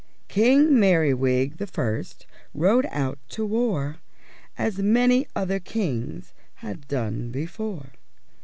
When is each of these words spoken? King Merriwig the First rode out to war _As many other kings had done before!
King 0.29 0.69
Merriwig 0.79 1.57
the 1.57 1.67
First 1.67 2.25
rode 2.55 2.87
out 2.89 3.19
to 3.29 3.45
war 3.45 3.97
_As 4.57 4.79
many 4.79 5.27
other 5.35 5.59
kings 5.59 6.33
had 6.55 6.87
done 6.87 7.29
before! 7.29 7.91